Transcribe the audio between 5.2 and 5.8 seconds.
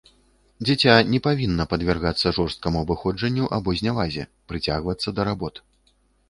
да работ.